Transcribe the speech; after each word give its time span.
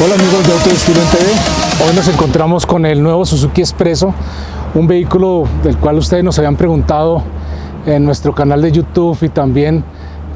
Hola 0.00 0.14
amigos 0.14 0.46
de 0.46 0.52
Autodestino 0.52 1.00
en 1.00 1.08
TV. 1.08 1.24
Hoy 1.84 1.96
nos 1.96 2.06
encontramos 2.06 2.66
con 2.66 2.86
el 2.86 3.02
nuevo 3.02 3.26
Suzuki 3.26 3.62
Expreso, 3.62 4.14
un 4.74 4.86
vehículo 4.86 5.42
del 5.64 5.76
cual 5.76 5.98
ustedes 5.98 6.22
nos 6.22 6.38
habían 6.38 6.54
preguntado 6.54 7.20
en 7.84 8.04
nuestro 8.04 8.32
canal 8.32 8.62
de 8.62 8.70
YouTube 8.70 9.18
y 9.22 9.28
también 9.28 9.82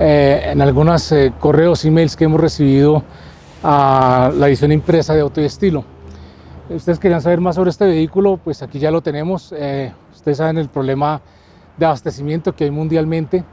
eh, 0.00 0.50
en 0.50 0.60
algunos 0.62 1.12
eh, 1.12 1.32
correos, 1.38 1.84
emails 1.84 2.16
que 2.16 2.24
hemos 2.24 2.40
recibido 2.40 3.04
a 3.62 4.32
la 4.36 4.48
edición 4.48 4.72
impresa 4.72 5.14
de 5.14 5.20
Auto 5.20 5.40
y 5.40 5.44
Estilo. 5.44 5.84
Ustedes 6.68 6.98
querían 6.98 7.22
saber 7.22 7.40
más 7.40 7.54
sobre 7.54 7.70
este 7.70 7.84
vehículo, 7.84 8.40
pues 8.42 8.62
aquí 8.62 8.80
ya 8.80 8.90
lo 8.90 9.00
tenemos. 9.00 9.54
Eh, 9.56 9.92
ustedes 10.12 10.38
saben 10.38 10.58
el 10.58 10.70
problema 10.70 11.20
de 11.76 11.86
abastecimiento 11.86 12.52
que 12.52 12.64
hay 12.64 12.72
mundialmente. 12.72 13.44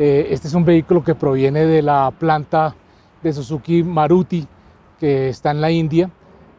este 0.00 0.48
es 0.48 0.54
un 0.54 0.64
vehículo 0.64 1.04
que 1.04 1.14
proviene 1.14 1.64
de 1.64 1.80
la 1.80 2.12
planta 2.18 2.74
de 3.22 3.32
Suzuki 3.32 3.84
Maruti, 3.84 4.48
que 5.04 5.28
está 5.28 5.50
en 5.50 5.60
la 5.60 5.70
India. 5.70 6.08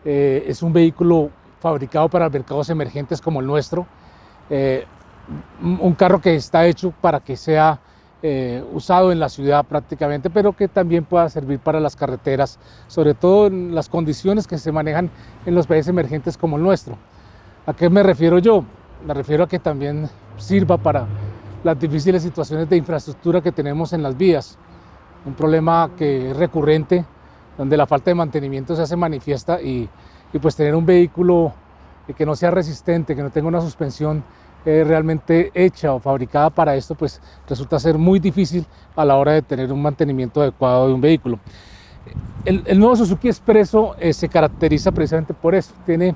Eh, 0.06 0.46
es 0.48 0.62
un 0.62 0.72
vehículo 0.72 1.32
fabricado 1.60 2.08
para 2.10 2.30
mercados 2.30 2.70
emergentes 2.70 3.20
como 3.20 3.40
el 3.40 3.48
nuestro. 3.48 3.88
Eh, 4.52 4.86
un 5.64 5.96
carro 5.96 6.22
que 6.22 6.36
está 6.36 6.68
hecho 6.68 6.94
para 7.02 7.22
que 7.22 7.36
sea 7.36 7.80
eh, 8.22 8.64
usado 8.72 9.12
en 9.12 9.20
la 9.20 9.30
ciudad 9.30 9.66
prácticamente, 9.66 10.30
pero 10.30 10.54
que 10.54 10.68
también 10.68 11.06
pueda 11.06 11.28
servir 11.28 11.58
para 11.58 11.80
las 11.80 11.96
carreteras, 11.96 12.60
sobre 12.86 13.16
todo 13.16 13.48
en 13.48 13.74
las 13.74 13.90
condiciones 13.90 14.46
que 14.46 14.60
se 14.60 14.72
manejan 14.72 15.10
en 15.48 15.56
los 15.56 15.66
países 15.66 15.88
emergentes 15.88 16.38
como 16.38 16.58
el 16.58 16.62
nuestro. 16.62 16.96
¿A 17.66 17.74
qué 17.74 17.90
me 17.90 18.04
refiero 18.04 18.38
yo? 18.38 18.64
Me 19.08 19.16
refiero 19.16 19.46
a 19.46 19.48
que 19.48 19.58
también 19.58 20.08
sirva 20.38 20.78
para 20.78 21.08
las 21.64 21.80
difíciles 21.80 22.22
situaciones 22.22 22.70
de 22.70 22.78
infraestructura 22.78 23.42
que 23.42 23.52
tenemos 23.52 23.92
en 23.92 24.04
las 24.04 24.16
vías. 24.16 24.56
Un 25.26 25.34
problema 25.34 25.90
que 25.98 26.30
es 26.30 26.38
recurrente 26.38 27.06
donde 27.58 27.78
la 27.78 27.86
falta 27.86 28.12
de 28.12 28.16
mantenimiento 28.16 28.76
se 28.76 28.82
hace 28.82 28.96
manifiesta 28.96 29.62
y, 29.62 29.90
pues 30.42 30.56
tener 30.56 30.76
un 30.76 30.86
vehículo 30.86 31.54
que 32.18 32.26
no 32.26 32.36
sea 32.36 32.52
resistente, 32.52 33.16
que 33.16 33.24
no 33.24 33.30
tenga 33.30 33.48
una 33.48 33.62
suspensión 33.62 34.24
eh, 34.66 34.84
realmente 34.86 35.52
hecha 35.54 35.94
o 35.94 36.00
fabricada 36.00 36.50
para 36.50 36.76
esto, 36.76 36.96
pues 36.96 37.22
resulta 37.48 37.80
ser 37.80 37.98
muy 37.98 38.20
difícil 38.20 38.66
a 38.96 39.06
la 39.06 39.16
hora 39.16 39.32
de 39.32 39.42
tener 39.42 39.72
un 39.72 39.82
mantenimiento 39.82 40.42
adecuado 40.42 40.88
de 40.88 40.94
un 40.94 41.02
vehículo. 41.02 41.40
El, 42.44 42.78
nuevo 42.78 42.96
Suzuki 42.96 43.28
Expreso 43.28 43.96
eh, 43.98 44.14
se 44.14 44.30
caracteriza 44.30 44.92
precisamente 44.92 45.34
por 45.34 45.56
eso. 45.56 45.74
Tiene 45.86 46.16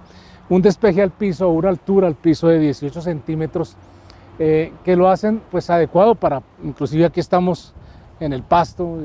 un 0.50 0.62
despeje 0.62 1.02
al 1.02 1.12
piso, 1.12 1.50
una 1.50 1.70
altura 1.70 2.08
al 2.08 2.16
piso 2.16 2.48
de 2.48 2.60
18 2.60 3.02
centímetros, 3.02 3.76
eh, 4.38 4.74
que 4.84 4.96
lo 4.96 5.10
hacen 5.10 5.42
pues 5.50 5.70
adecuado 5.70 6.16
para, 6.16 6.42
inclusive 6.64 7.06
aquí 7.06 7.20
estamos 7.20 7.74
en 8.20 8.34
el 8.34 8.44
pasto, 8.44 8.98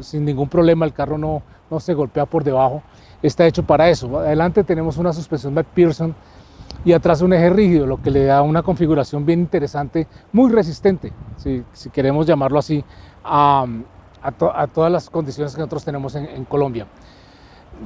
sin 0.00 0.24
ningún 0.24 0.48
problema, 0.48 0.84
el 0.84 0.92
carro 0.92 1.16
no, 1.16 1.42
no 1.70 1.80
se 1.80 1.94
golpea 1.94 2.26
por 2.26 2.44
debajo, 2.44 2.82
está 3.22 3.46
hecho 3.46 3.62
para 3.62 3.88
eso. 3.88 4.18
Adelante 4.18 4.64
tenemos 4.64 4.96
una 4.98 5.12
suspensión 5.12 5.54
McPherson 5.54 6.14
y 6.84 6.92
atrás 6.92 7.20
un 7.20 7.32
eje 7.32 7.50
rígido, 7.50 7.86
lo 7.86 8.00
que 8.00 8.10
le 8.10 8.24
da 8.24 8.42
una 8.42 8.62
configuración 8.62 9.26
bien 9.26 9.40
interesante, 9.40 10.06
muy 10.32 10.50
resistente, 10.50 11.12
si, 11.36 11.62
queremos 11.90 12.26
llamarlo 12.26 12.58
así, 12.58 12.84
a, 13.24 13.66
todas 14.72 14.92
las 14.92 15.10
condiciones 15.10 15.54
que 15.54 15.58
nosotros 15.58 15.84
tenemos 15.84 16.14
en, 16.14 16.44
Colombia. 16.44 16.86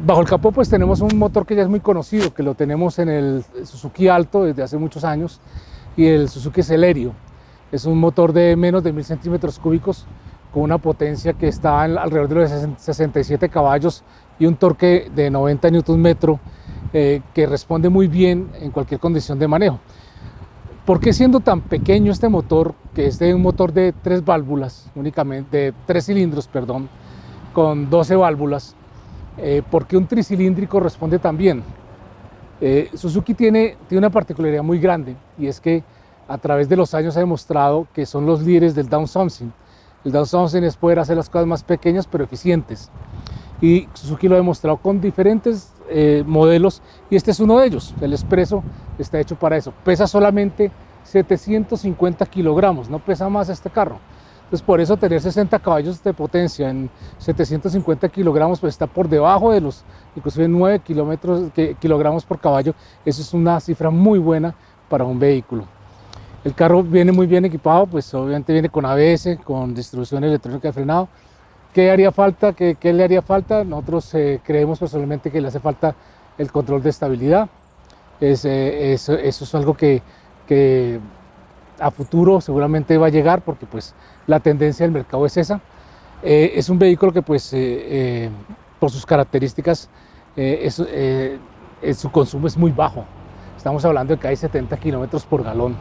Bajo 0.04 0.20
el 0.20 0.26
capó 0.26 0.50
pues 0.50 0.68
tenemos 0.68 1.00
un 1.00 1.16
motor 1.16 1.46
que 1.46 1.54
ya 1.54 1.62
es 1.62 1.68
muy 1.68 1.80
conocido, 1.80 2.34
que 2.34 2.42
lo 2.42 2.54
tenemos 2.54 2.98
en 2.98 3.08
el 3.08 3.44
Suzuki 3.64 4.08
Alto 4.08 4.44
desde 4.44 4.62
hace 4.62 4.76
muchos 4.76 5.04
años 5.04 5.40
y 5.96 6.06
el 6.06 6.28
Suzuki 6.28 6.62
Celerio. 6.62 7.12
Es 7.70 7.84
un 7.84 7.98
motor 7.98 8.32
de 8.32 8.56
menos 8.56 8.82
de 8.82 8.92
mil 8.92 9.04
centímetros 9.04 9.58
cúbicos 9.58 10.06
con 10.54 10.62
una 10.62 10.78
potencia 10.78 11.32
que 11.32 11.48
está 11.48 11.82
alrededor 11.82 12.28
de 12.28 12.34
los 12.36 12.50
67 12.78 13.48
caballos 13.48 14.04
y 14.38 14.46
un 14.46 14.54
torque 14.54 15.10
de 15.12 15.28
90 15.28 15.68
Nm 15.68 16.38
eh, 16.92 17.22
que 17.34 17.46
responde 17.46 17.88
muy 17.88 18.06
bien 18.06 18.50
en 18.60 18.70
cualquier 18.70 19.00
condición 19.00 19.36
de 19.36 19.48
manejo. 19.48 19.80
¿Por 20.86 21.00
qué 21.00 21.12
siendo 21.12 21.40
tan 21.40 21.60
pequeño 21.60 22.12
este 22.12 22.28
motor, 22.28 22.72
que 22.94 23.08
es 23.08 23.18
de 23.18 23.34
un 23.34 23.42
motor 23.42 23.72
de 23.72 23.92
tres 24.00 24.24
válvulas, 24.24 24.88
únicamente, 24.94 25.56
de 25.56 25.74
tres 25.86 26.06
cilindros, 26.06 26.46
perdón, 26.46 26.88
con 27.52 27.90
12 27.90 28.14
válvulas, 28.14 28.76
eh, 29.38 29.60
¿por 29.68 29.88
qué 29.88 29.96
un 29.96 30.06
tricilíndrico 30.06 30.78
responde 30.78 31.18
tan 31.18 31.36
bien? 31.36 31.64
Eh, 32.60 32.90
Suzuki 32.94 33.34
tiene, 33.34 33.76
tiene 33.88 33.98
una 33.98 34.10
particularidad 34.10 34.62
muy 34.62 34.78
grande 34.78 35.16
y 35.36 35.48
es 35.48 35.60
que 35.60 35.82
a 36.28 36.38
través 36.38 36.68
de 36.68 36.76
los 36.76 36.94
años 36.94 37.16
ha 37.16 37.20
demostrado 37.20 37.88
que 37.92 38.06
son 38.06 38.24
los 38.24 38.40
líderes 38.40 38.76
del 38.76 38.88
downsizing 38.88 39.52
el 40.04 40.12
downsizing 40.12 40.64
es 40.64 40.76
poder 40.76 40.98
hacer 40.98 41.16
las 41.16 41.30
cosas 41.30 41.46
más 41.46 41.62
pequeñas 41.62 42.06
pero 42.06 42.24
eficientes. 42.24 42.90
Y 43.60 43.88
Suzuki 43.94 44.28
lo 44.28 44.34
ha 44.34 44.38
demostrado 44.38 44.76
con 44.76 45.00
diferentes 45.00 45.72
eh, 45.88 46.22
modelos 46.26 46.82
y 47.10 47.16
este 47.16 47.30
es 47.30 47.40
uno 47.40 47.58
de 47.58 47.66
ellos. 47.66 47.94
El 48.00 48.12
Expreso 48.12 48.62
está 48.98 49.18
hecho 49.18 49.36
para 49.36 49.56
eso. 49.56 49.72
Pesa 49.84 50.06
solamente 50.06 50.70
750 51.04 52.26
kilogramos, 52.26 52.88
no 52.90 52.98
pesa 52.98 53.28
más 53.28 53.48
este 53.48 53.70
carro. 53.70 53.98
Entonces 54.44 54.62
por 54.62 54.80
eso 54.80 54.96
tener 54.96 55.20
60 55.20 55.58
caballos 55.58 56.02
de 56.04 56.12
potencia 56.12 56.68
en 56.68 56.90
750 57.18 58.08
kilogramos 58.10 58.60
pues 58.60 58.74
está 58.74 58.86
por 58.86 59.08
debajo 59.08 59.50
de 59.52 59.60
los 59.62 59.84
inclusive 60.14 60.48
9 60.48 60.80
kilómetros, 60.80 61.50
kilogramos 61.80 62.24
por 62.24 62.38
caballo. 62.38 62.74
Eso 63.04 63.22
es 63.22 63.32
una 63.32 63.58
cifra 63.60 63.88
muy 63.90 64.18
buena 64.18 64.54
para 64.88 65.04
un 65.04 65.18
vehículo. 65.18 65.73
El 66.44 66.54
carro 66.54 66.82
viene 66.82 67.10
muy 67.10 67.26
bien 67.26 67.46
equipado, 67.46 67.86
pues 67.86 68.12
obviamente 68.12 68.52
viene 68.52 68.68
con 68.68 68.84
ABS, 68.84 69.38
con 69.42 69.74
distribución 69.74 70.24
electrónica 70.24 70.68
de 70.68 70.72
frenado. 70.74 71.08
¿Qué 71.72 71.90
haría 71.90 72.12
falta? 72.12 72.52
¿Qué, 72.52 72.76
le 72.82 73.02
haría 73.02 73.22
falta? 73.22 73.64
Nosotros 73.64 74.14
eh, 74.14 74.40
creemos 74.44 74.78
personalmente 74.78 75.30
que 75.30 75.40
le 75.40 75.48
hace 75.48 75.58
falta 75.58 75.94
el 76.36 76.52
control 76.52 76.82
de 76.82 76.90
estabilidad. 76.90 77.48
Es, 78.20 78.44
eh, 78.44 78.92
eso, 78.92 79.14
es 79.14 79.54
algo 79.54 79.74
que, 79.74 80.02
que, 80.46 81.00
a 81.80 81.90
futuro 81.90 82.42
seguramente 82.42 82.98
va 82.98 83.06
a 83.06 83.10
llegar 83.10 83.40
porque 83.40 83.64
pues 83.64 83.94
la 84.26 84.38
tendencia 84.38 84.84
del 84.84 84.92
mercado 84.92 85.24
es 85.24 85.38
esa. 85.38 85.62
Eh, 86.22 86.52
es 86.56 86.68
un 86.68 86.78
vehículo 86.78 87.10
que 87.10 87.22
pues 87.22 87.56
por 88.78 88.90
sus 88.90 89.06
características 89.06 89.88
su 90.36 92.10
consumo 92.12 92.46
es 92.46 92.56
muy 92.58 92.70
bajo. 92.70 93.06
Estamos 93.56 93.82
hablando 93.86 94.14
de 94.14 94.20
que 94.20 94.28
hay 94.28 94.36
70 94.36 94.76
kilómetros 94.76 95.24
por 95.24 95.42
galón 95.42 95.74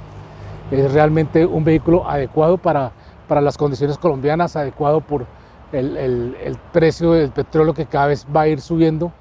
es 0.80 0.94
realmente 0.94 1.46
un 1.46 1.64
vehículo 1.64 2.10
adecuado 2.10 2.58
para, 2.58 2.92
para 3.28 3.42
las 3.42 3.58
condiciones 3.58 3.98
colombianas, 3.98 4.56
adecuado 4.56 5.02
por 5.02 5.26
el, 5.72 5.98
el, 5.98 6.58
precio 6.72 7.14
del 7.14 7.32
petróleo 7.32 7.74
que 7.74 7.86
cada 7.86 8.08
vez 8.08 8.26
va 8.36 8.42
a 8.42 8.48
ir 8.48 8.62
subiendo. 8.62 9.12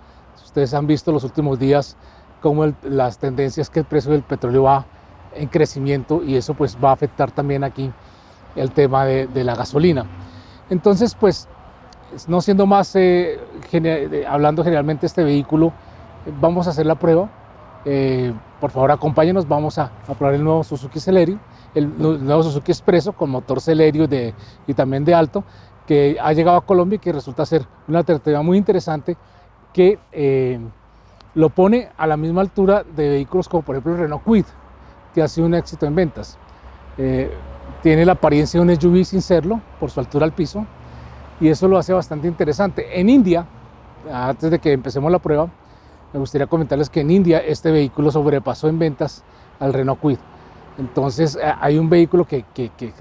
Ustedes 0.44 0.74
han 0.74 0.86
visto 0.86 1.12
los 1.12 1.24
últimos 1.24 1.58
días 1.58 1.96
cómo 2.40 2.72
las 2.82 3.18
tendencias 3.18 3.70
que 3.70 3.80
el 3.80 3.86
precio 3.86 4.12
del 4.12 4.22
petróleo 4.22 4.64
va 4.64 4.86
en 5.34 5.48
crecimiento 5.48 6.22
y 6.22 6.36
eso 6.36 6.54
pues 6.54 6.76
va 6.82 6.90
a 6.90 6.92
afectar 6.92 7.30
también 7.30 7.64
aquí 7.64 7.90
el 8.56 8.70
tema 8.72 9.04
de, 9.04 9.26
de 9.28 9.44
la 9.44 9.54
gasolina. 9.54 10.04
Entonces 10.68 11.14
pues 11.14 11.48
no 12.28 12.40
siendo 12.40 12.66
más 12.66 12.94
eh, 12.96 13.40
hablando 14.28 14.62
generalmente 14.64 15.06
este 15.06 15.24
vehículo, 15.24 15.72
vamos 16.40 16.66
a 16.66 16.70
hacer 16.70 16.86
la 16.86 16.96
prueba 16.96 17.30
eh, 17.84 18.32
por 18.60 18.70
favor 18.70 18.92
acompáñenos, 18.92 19.48
vamos 19.48 19.78
a, 19.78 19.90
probar 20.18 20.34
el 20.34 20.44
nuevo 20.44 20.62
Suzuki 20.62 21.00
Celerio, 21.00 21.38
el, 21.74 21.98
nuevo 21.98 22.42
Suzuki 22.42 22.70
Expreso 22.70 23.12
con 23.12 23.30
motor 23.30 23.60
Celerio 23.60 24.06
de, 24.06 24.34
y 24.66 24.74
también 24.74 25.04
de 25.04 25.14
alto, 25.14 25.44
que 25.86 26.16
ha 26.20 26.32
llegado 26.32 26.58
a 26.58 26.64
Colombia 26.64 26.96
y 26.96 26.98
que 27.00 27.12
resulta 27.12 27.44
ser 27.44 27.66
una 27.88 27.98
alternativa 27.98 28.40
muy 28.42 28.56
interesante 28.56 29.16
que 29.72 29.98
eh, 30.12 30.60
lo 31.34 31.48
pone 31.48 31.88
a 31.96 32.06
la 32.06 32.16
misma 32.16 32.42
altura 32.42 32.84
de 32.84 33.08
vehículos 33.08 33.48
como 33.48 33.62
por 33.62 33.74
ejemplo 33.74 33.94
el 33.94 33.98
Renault 33.98 34.22
Kwid, 34.22 34.44
que 35.14 35.22
ha 35.22 35.28
sido 35.28 35.46
un 35.46 35.54
éxito 35.54 35.86
en 35.86 35.94
ventas. 35.94 36.38
Eh, 36.98 37.30
tiene 37.82 38.04
la 38.04 38.12
apariencia 38.12 38.60
de 38.60 38.66
un 38.66 38.80
SUV 38.80 39.04
sin 39.04 39.22
serlo, 39.22 39.60
por 39.80 39.90
su 39.90 39.98
altura 39.98 40.24
al 40.24 40.32
piso, 40.32 40.64
y 41.40 41.48
eso 41.48 41.66
lo 41.66 41.78
hace 41.78 41.92
bastante 41.92 42.28
interesante. 42.28 43.00
En 43.00 43.08
India, 43.08 43.44
antes 44.12 44.50
de 44.50 44.58
que 44.60 44.72
empecemos 44.72 45.10
la 45.10 45.18
prueba, 45.18 45.48
me 46.12 46.20
gustaría 46.20 46.46
comentarles 46.46 46.90
que 46.90 47.00
en 47.00 47.10
India 47.10 47.38
este 47.38 47.70
vehículo 47.70 48.10
sobrepasó 48.10 48.68
en 48.68 48.78
ventas 48.78 49.22
al 49.60 49.72
Renault 49.72 50.00
Kwid. 50.00 50.18
Entonces 50.78 51.36
eh, 51.36 51.52
hay 51.60 51.78
un 51.78 51.88
vehículo 51.88 52.26
que, 52.26 52.44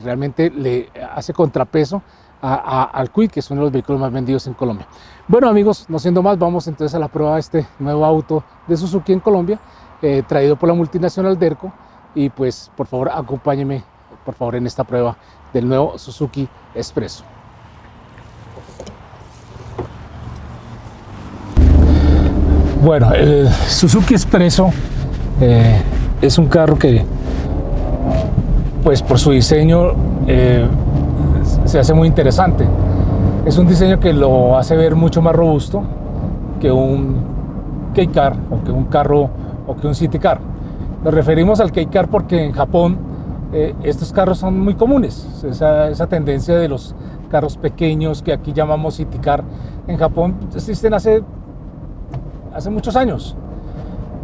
realmente 0.04 0.50
le 0.50 0.90
hace 1.14 1.34
contrapeso 1.34 2.02
al 2.42 3.12
Kwid, 3.12 3.30
que 3.30 3.40
es 3.40 3.52
uno 3.52 3.62
de 3.62 3.66
los 3.66 3.72
vehículos 3.72 4.02
más 4.02 4.12
vendidos 4.12 4.48
en 4.48 4.54
Colombia. 4.54 4.88
Bueno 5.28 5.48
amigos, 5.48 5.86
no 5.90 6.00
siendo 6.00 6.24
más, 6.24 6.40
vamos 6.40 6.68
entonces 6.68 6.96
a 6.96 7.00
la 7.00 7.08
prueba 7.08 7.36
de 7.36 7.40
este 7.40 7.68
nuevo 7.78 8.04
auto 8.04 8.44
de 8.66 8.76
Suzuki 8.78 9.14
en 9.14 9.20
Colombia, 9.20 9.60
eh, 10.02 10.24
traído 10.28 10.56
por 10.56 10.68
la 10.68 10.74
multinacional 10.74 11.38
Derco. 11.38 11.72
Y 12.16 12.30
pues 12.30 12.72
por 12.76 12.88
favor 12.88 13.10
acompáñenme 13.10 13.84
por 14.26 14.36
favor 14.36 14.56
en 14.56 14.68
esta 14.68 14.84
prueba 14.84 15.18
del 15.54 15.68
nuevo 15.68 15.98
Suzuki 15.98 16.48
Expresso. 16.76 17.24
Bueno, 22.84 23.14
el 23.14 23.48
Suzuki 23.68 24.16
Expresso 24.16 24.72
eh, 25.40 25.80
es 26.20 26.40
un 26.40 26.48
carro 26.48 26.80
que, 26.80 27.06
pues 28.84 29.04
por 29.04 29.20
su 29.20 29.30
diseño, 29.30 29.92
eh, 30.26 30.66
se 31.66 31.78
hace 31.78 31.94
muy 31.94 32.08
interesante. 32.08 32.68
Es 33.46 33.60
un 33.60 33.68
diseño 33.68 34.00
que 34.00 34.14
lo 34.14 34.58
hace 34.58 34.76
ver 34.76 34.96
mucho 34.96 35.22
más 35.22 35.36
robusto, 35.36 35.84
que 36.60 36.72
un 36.72 37.18
K-Car 37.94 38.36
o 38.50 38.64
que 38.64 38.72
un 38.72 38.86
carro 38.86 39.30
o 39.68 39.76
que 39.76 39.86
un 39.86 39.94
City 39.94 40.18
Car. 40.18 40.40
Nos 41.04 41.14
referimos 41.14 41.60
al 41.60 41.72
K-Car 41.72 42.08
porque 42.08 42.44
en 42.44 42.52
Japón 42.52 42.98
eh, 43.54 43.76
estos 43.84 44.12
carros 44.12 44.40
son 44.40 44.60
muy 44.60 44.74
comunes. 44.74 45.44
Esa, 45.48 45.90
esa, 45.90 46.08
tendencia 46.08 46.56
de 46.56 46.68
los 46.68 46.96
carros 47.30 47.58
pequeños 47.58 48.24
que 48.24 48.34
aquí 48.34 48.54
llamamos 48.54 48.96
City 48.96 49.20
Car 49.20 49.44
en 49.88 49.98
Japón 49.98 50.36
existen 50.56 50.94
hace, 50.94 51.24
hace 52.54 52.70
muchos 52.70 52.96
años. 52.96 53.36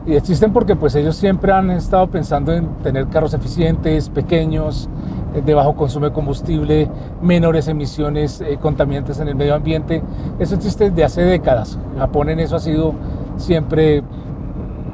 Y 0.05 0.15
existen 0.15 0.53
porque 0.53 0.75
pues 0.75 0.95
ellos 0.95 1.17
siempre 1.17 1.51
han 1.51 1.69
estado 1.69 2.07
pensando 2.07 2.53
en 2.53 2.67
tener 2.81 3.07
carros 3.07 3.33
eficientes, 3.33 4.09
pequeños, 4.09 4.89
eh, 5.35 5.41
de 5.45 5.53
bajo 5.53 5.75
consumo 5.75 6.05
de 6.05 6.13
combustible, 6.13 6.89
menores 7.21 7.67
emisiones 7.67 8.39
eh, 8.39 8.57
contaminantes 8.61 9.19
en 9.19 9.27
el 9.27 9.35
medio 9.35 9.53
ambiente. 9.53 10.01
Eso 10.39 10.55
existe 10.55 10.89
desde 10.89 11.03
hace 11.03 11.21
décadas. 11.23 11.77
Japón 11.97 12.29
en 12.29 12.39
eso 12.39 12.55
ha 12.55 12.59
sido 12.59 12.93
siempre 13.35 14.01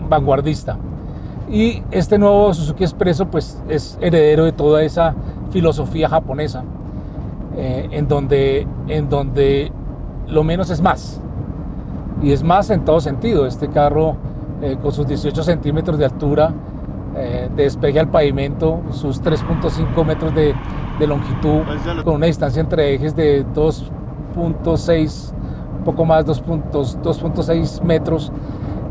vanguardista. 0.10 0.78
Y 1.50 1.84
este 1.92 2.18
nuevo 2.18 2.52
Suzuki 2.54 2.84
Expresso 2.84 3.28
pues 3.28 3.62
es 3.70 4.00
heredero 4.02 4.46
de 4.46 4.52
toda 4.52 4.82
esa 4.82 5.14
filosofía 5.52 6.10
japonesa, 6.10 6.64
eh, 7.56 7.90
en, 7.92 8.08
donde, 8.08 8.66
en 8.88 9.10
donde 9.10 9.72
lo 10.28 10.44
menos 10.44 10.72
es 10.72 10.82
más. 10.82 11.22
Y 12.24 12.32
es 12.32 12.42
más 12.42 12.70
en 12.70 12.86
todo 12.86 13.02
sentido. 13.02 13.46
Este 13.46 13.68
carro 13.68 14.16
eh, 14.62 14.78
con 14.82 14.94
sus 14.94 15.06
18 15.06 15.44
centímetros 15.44 15.98
de 15.98 16.06
altura, 16.06 16.54
eh, 17.18 17.50
de 17.54 17.64
despegue 17.64 18.00
al 18.00 18.08
pavimento, 18.08 18.82
sus 18.92 19.22
3.5 19.22 20.06
metros 20.06 20.34
de, 20.34 20.56
longitud, 21.06 21.64
con 22.06 22.16
una 22.16 22.28
distancia 22.28 22.62
entre 22.62 22.94
ejes 22.94 23.14
de 23.14 23.46
2.6, 23.46 25.34
poco 25.84 26.06
más 26.06 26.26
2.6 26.26 27.82
metros, 27.82 28.32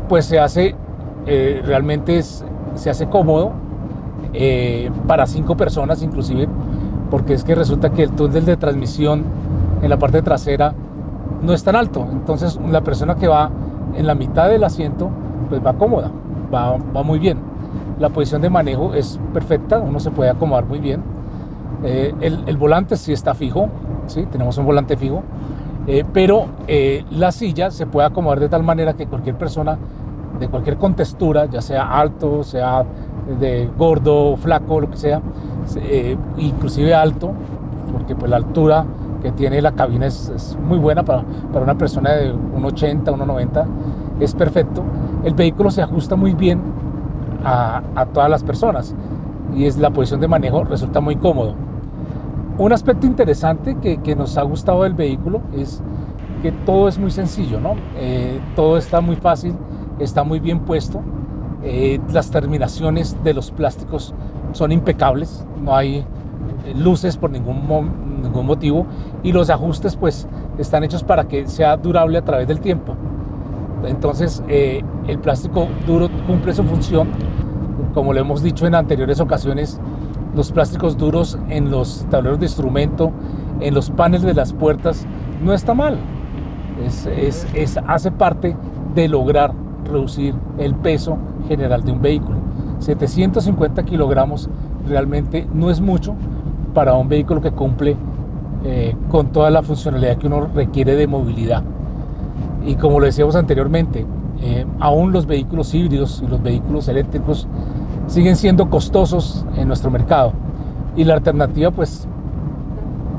pues 0.07 0.25
se 0.25 0.39
hace, 0.39 0.75
eh, 1.25 1.59
realmente 1.65 2.21
se 2.21 2.89
hace 2.91 3.07
cómodo 3.07 3.53
para 5.07 5.25
cinco 5.25 5.57
personas 5.57 6.03
inclusive, 6.03 6.47
porque 7.09 7.33
es 7.33 7.43
que 7.43 7.55
resulta 7.55 7.89
que 7.91 8.03
el 8.03 8.11
túnel 8.11 8.45
de 8.45 8.57
transmisión 8.57 9.23
en 9.81 9.89
la 9.89 9.97
parte 9.97 10.21
trasera 10.21 10.75
no 11.43 11.53
es 11.53 11.63
tan 11.63 11.75
alto, 11.75 12.07
entonces 12.11 12.59
la 12.69 12.81
persona 12.81 13.15
que 13.15 13.27
va 13.27 13.51
en 13.95 14.07
la 14.07 14.15
mitad 14.15 14.49
del 14.49 14.63
asiento 14.63 15.09
pues 15.49 15.63
va 15.63 15.73
cómoda, 15.73 16.09
va, 16.53 16.77
va 16.77 17.03
muy 17.03 17.19
bien. 17.19 17.37
La 17.99 18.09
posición 18.09 18.41
de 18.41 18.49
manejo 18.49 18.93
es 18.93 19.19
perfecta, 19.33 19.79
uno 19.79 19.99
se 19.99 20.09
puede 20.09 20.29
acomodar 20.29 20.65
muy 20.65 20.79
bien. 20.79 21.03
Eh, 21.83 22.13
el, 22.21 22.57
volante 22.57 22.95
sí 22.95 23.11
está 23.11 23.33
fijo, 23.33 23.67
¿sí? 24.07 24.25
tenemos 24.31 24.57
un 24.57 24.65
volante 24.65 24.95
fijo, 24.95 25.21
eh, 25.85 26.05
pero 26.13 26.45
eh, 26.67 27.03
la 27.11 27.31
silla 27.33 27.71
se 27.71 27.85
puede 27.85 28.07
acomodar 28.07 28.39
de 28.39 28.47
tal 28.47 28.63
manera 28.63 28.93
que 28.93 29.05
cualquier 29.05 29.35
persona 29.35 29.77
de 30.39 30.47
cualquier 30.47 30.77
contextura, 30.77 31.45
ya 31.45 31.61
sea 31.61 31.99
alto, 31.99 32.43
sea 32.43 32.85
de 33.39 33.69
gordo, 33.77 34.37
flaco, 34.37 34.79
lo 34.79 34.89
que 34.89 34.97
sea, 34.97 35.21
inclusive 36.37 36.93
alto, 36.93 37.31
porque 37.91 38.15
pues 38.15 38.29
la 38.29 38.37
altura 38.37 38.85
que 39.23 39.31
tiene 39.31 39.61
la 39.61 39.71
cabina 39.71 40.05
es, 40.05 40.57
muy 40.61 40.77
buena 40.77 41.03
para, 41.03 41.23
para, 41.51 41.63
una 41.63 41.77
persona 41.77 42.11
de 42.11 42.33
1,80, 42.33 43.05
1,90, 43.05 43.65
es 44.19 44.35
perfecto 44.35 44.83
el 45.23 45.33
vehículo 45.33 45.71
se 45.71 45.81
ajusta 45.81 46.15
muy 46.15 46.33
bien 46.33 46.61
a, 47.45 48.05
todas 48.13 48.29
las 48.29 48.43
personas 48.43 48.95
y 49.55 49.65
es 49.65 49.77
la 49.77 49.89
posición 49.89 50.19
de 50.21 50.27
manejo 50.27 50.63
resulta 50.63 50.99
muy 50.99 51.15
cómodo. 51.15 51.55
Un 52.57 52.71
aspecto 52.71 53.07
interesante 53.07 53.77
que, 53.77 54.15
nos 54.15 54.37
ha 54.37 54.43
gustado 54.43 54.83
del 54.83 54.93
vehículo 54.93 55.41
es 55.53 55.81
que 56.41 56.51
todo 56.51 56.87
es 56.87 56.99
muy 56.99 57.09
sencillo, 57.09 57.59
¿no? 57.59 57.75
Eh, 57.95 58.39
todo 58.55 58.77
está 58.77 59.01
muy 59.01 59.15
fácil, 59.15 59.55
está 59.99 60.23
muy 60.23 60.39
bien 60.39 60.59
puesto. 60.59 61.01
Eh, 61.63 61.99
las 62.11 62.29
terminaciones 62.29 63.17
de 63.23 63.33
los 63.33 63.49
plásticos 63.51 64.13
son 64.51 64.71
impecables, 64.71 65.47
no 65.61 65.75
hay 65.75 65.99
eh, 65.99 66.05
luces 66.75 67.17
por 67.17 67.31
ningún, 67.31 67.65
ningún 68.23 68.45
motivo 68.45 68.85
y 69.21 69.31
los 69.31 69.49
ajustes 69.49 69.95
pues 69.95 70.27
están 70.57 70.83
hechos 70.83 71.03
para 71.03 71.27
que 71.27 71.47
sea 71.47 71.77
durable 71.77 72.17
a 72.17 72.23
través 72.23 72.47
del 72.47 72.59
tiempo. 72.59 72.95
Entonces, 73.85 74.43
eh, 74.47 74.81
el 75.07 75.19
plástico 75.19 75.67
duro 75.85 76.09
cumple 76.25 76.53
su 76.53 76.63
función. 76.63 77.09
Como 77.93 78.13
lo 78.13 78.19
hemos 78.19 78.41
dicho 78.41 78.65
en 78.65 78.75
anteriores 78.75 79.19
ocasiones, 79.19 79.79
los 80.35 80.51
plásticos 80.51 80.97
duros 80.97 81.37
en 81.49 81.69
los 81.69 82.05
tableros 82.09 82.39
de 82.39 82.45
instrumento, 82.45 83.11
en 83.59 83.73
los 83.73 83.91
paneles 83.91 84.23
de 84.23 84.33
las 84.33 84.53
puertas, 84.53 85.05
no 85.43 85.53
está 85.53 85.73
mal. 85.73 85.97
Es, 87.15 87.77
hace 87.87 88.11
parte 88.11 88.55
de 88.95 89.07
lograr 89.07 89.53
reducir 89.85 90.33
el 90.57 90.73
peso 90.75 91.17
general 91.47 91.83
de 91.83 91.91
un 91.91 92.01
vehículo. 92.01 92.37
750 92.79 93.83
kilogramos 93.83 94.49
realmente 94.87 95.47
no 95.53 95.69
es 95.69 95.79
mucho 95.79 96.15
para 96.73 96.93
un 96.93 97.07
vehículo 97.07 97.41
que 97.41 97.51
cumple 97.51 97.95
eh, 98.63 98.95
con 99.09 99.27
toda 99.27 99.49
la 99.49 99.61
funcionalidad 99.61 100.17
que 100.17 100.27
uno 100.27 100.47
requiere 100.53 100.95
de 100.95 101.07
movilidad. 101.07 101.63
Y 102.65 102.75
como 102.75 102.99
lo 102.99 103.05
decíamos 103.05 103.35
anteriormente, 103.35 104.05
eh, 104.41 104.65
aún 104.79 105.11
los 105.11 105.25
vehículos 105.25 105.73
híbridos 105.73 106.23
y 106.25 106.29
los 106.29 106.41
vehículos 106.41 106.87
eléctricos 106.87 107.47
siguen 108.07 108.35
siendo 108.35 108.69
costosos 108.69 109.45
en 109.55 109.67
nuestro 109.67 109.91
mercado. 109.91 110.33
Y 110.95 111.03
la 111.03 111.15
alternativa 111.15 111.71
pues 111.71 112.07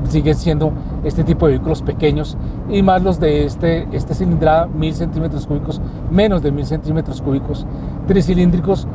sigue 0.09 0.33
siendo 0.33 0.71
este 1.03 1.23
tipo 1.23 1.45
de 1.45 1.53
vehículos 1.53 1.81
pequeños 1.81 2.37
y 2.69 2.81
más 2.81 3.03
los 3.03 3.19
de 3.19 3.45
este, 3.45 3.87
este 3.91 4.13
cilindrada, 4.13 4.67
1000 4.67 4.93
centímetros 4.93 5.47
cúbicos, 5.47 5.81
menos 6.11 6.41
de 6.41 6.51
1000 6.51 6.65
centímetros 6.65 7.21
cúbicos, 7.21 7.65
tricilíndricos, 8.07 8.87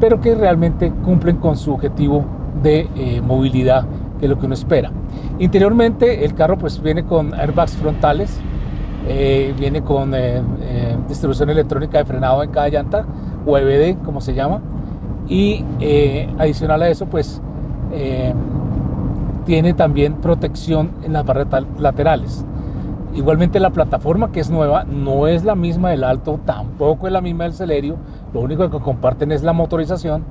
pero 0.00 0.20
que 0.20 0.34
realmente 0.34 0.92
cumplen 1.04 1.36
con 1.36 1.56
su 1.56 1.72
objetivo 1.72 2.24
de 2.62 2.88
eh, 2.96 3.20
movilidad, 3.22 3.86
es 4.22 4.30
lo 4.30 4.38
que 4.38 4.46
uno 4.46 4.54
espera. 4.54 4.90
Interiormente 5.38 6.24
el 6.24 6.34
carro 6.34 6.56
pues 6.56 6.80
viene 6.80 7.04
con 7.04 7.34
airbags 7.34 7.76
frontales, 7.76 8.40
eh, 9.08 9.52
viene 9.58 9.82
con 9.82 10.14
eh, 10.14 10.40
eh, 10.60 10.96
distribución 11.08 11.50
electrónica 11.50 11.98
de 11.98 12.04
frenado 12.04 12.42
en 12.42 12.50
cada 12.50 12.68
llanta, 12.68 13.04
o 13.44 13.58
EBD 13.58 13.98
como 14.04 14.20
se 14.20 14.34
llama, 14.34 14.60
y 15.28 15.64
adicional 16.38 16.82
a 16.82 16.88
eso 16.88 17.06
pues 17.06 17.40
tiene 19.44 19.74
también 19.74 20.14
protección 20.14 20.92
en 21.02 21.12
las 21.12 21.24
barras 21.24 21.46
laterales. 21.78 22.44
Igualmente 23.14 23.60
la 23.60 23.70
plataforma 23.70 24.32
que 24.32 24.40
es 24.40 24.50
nueva 24.50 24.84
no 24.84 25.26
es 25.26 25.44
la 25.44 25.54
misma 25.54 25.90
del 25.90 26.04
Alto, 26.04 26.40
tampoco 26.46 27.06
es 27.06 27.12
la 27.12 27.20
misma 27.20 27.44
del 27.44 27.52
Celerio, 27.52 27.96
lo 28.32 28.40
único 28.40 28.70
que 28.70 28.78
comparten 28.78 29.32
es 29.32 29.42
la 29.42 29.52
motorización. 29.52 30.24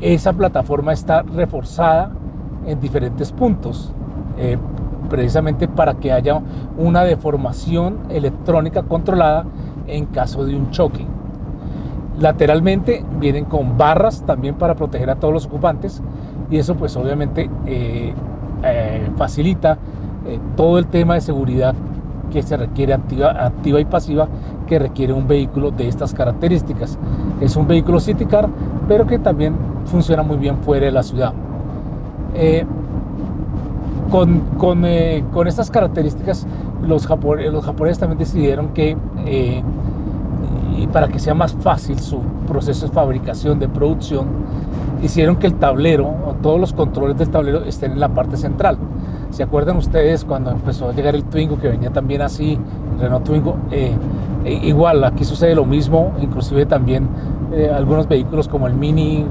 Esa 0.00 0.32
plataforma 0.32 0.92
está 0.92 1.22
reforzada 1.22 2.10
en 2.66 2.80
diferentes 2.80 3.32
puntos 3.32 3.92
precisamente 5.12 5.68
para 5.68 5.92
que 5.94 6.10
haya 6.10 6.40
una 6.78 7.04
deformación 7.04 7.98
electrónica 8.08 8.82
controlada 8.82 9.44
en 9.86 10.06
caso 10.06 10.46
de 10.46 10.56
un 10.56 10.70
choque. 10.70 11.06
Lateralmente 12.18 13.04
vienen 13.20 13.44
con 13.44 13.76
barras 13.76 14.22
también 14.24 14.54
para 14.54 14.74
proteger 14.74 15.10
a 15.10 15.16
todos 15.16 15.34
los 15.34 15.46
ocupantes 15.46 16.02
y 16.50 16.56
eso 16.56 16.76
pues 16.76 16.96
obviamente 16.96 17.50
eh, 17.66 18.14
eh, 18.62 19.10
facilita 19.16 19.76
eh, 20.26 20.38
todo 20.56 20.78
el 20.78 20.86
tema 20.86 21.14
de 21.14 21.20
seguridad 21.20 21.74
que 22.30 22.42
se 22.42 22.56
requiere 22.56 22.94
activa, 22.94 23.32
activa 23.44 23.80
y 23.80 23.84
pasiva 23.84 24.28
que 24.66 24.78
requiere 24.78 25.12
un 25.12 25.28
vehículo 25.28 25.72
de 25.72 25.88
estas 25.88 26.14
características. 26.14 26.98
Es 27.42 27.54
un 27.56 27.66
vehículo 27.66 28.00
City 28.00 28.24
Car, 28.24 28.48
pero 28.88 29.06
que 29.06 29.18
también 29.18 29.54
funciona 29.84 30.22
muy 30.22 30.38
bien 30.38 30.56
fuera 30.62 30.86
de 30.86 30.92
la 30.92 31.02
ciudad 31.02 31.34
con, 34.10 34.40
con, 34.58 34.84
eh, 34.84 35.24
con 35.32 35.48
estas 35.48 35.70
características, 35.70 36.46
los, 36.86 37.08
los 37.08 37.64
japoneses 37.64 37.98
también 37.98 38.18
decidieron 38.18 38.68
que 38.68 38.96
eh, 39.26 39.62
y 40.76 40.86
para 40.86 41.08
que 41.08 41.18
sea 41.18 41.34
más 41.34 41.52
fácil 41.52 41.98
su 41.98 42.20
proceso 42.46 42.86
de 42.86 42.92
fabricación, 42.92 43.58
de 43.58 43.68
producción, 43.68 44.26
hicieron 45.02 45.36
que 45.36 45.46
el 45.46 45.54
tablero 45.54 46.06
o 46.06 46.34
todos 46.42 46.60
los 46.60 46.72
controles 46.72 47.16
del 47.16 47.30
tablero 47.30 47.64
estén 47.64 47.92
en 47.92 48.00
la 48.00 48.08
parte 48.08 48.36
central. 48.36 48.76
¿Se 49.30 49.42
acuerdan 49.42 49.76
ustedes 49.76 50.24
cuando 50.24 50.50
empezó 50.50 50.90
a 50.90 50.92
llegar 50.92 51.14
el 51.14 51.24
Twingo, 51.24 51.58
que 51.58 51.68
venía 51.68 51.90
también 51.90 52.20
así, 52.20 52.58
Renault 53.00 53.24
Twingo? 53.24 53.56
Eh, 53.70 53.94
e 54.44 54.52
igual, 54.66 55.04
aquí 55.04 55.24
sucede 55.24 55.54
lo 55.54 55.64
mismo, 55.64 56.12
inclusive 56.20 56.66
también 56.66 57.08
eh, 57.52 57.70
algunos 57.70 58.08
vehículos 58.08 58.48
como 58.48 58.66
el 58.66 58.74
Mini 58.74 59.26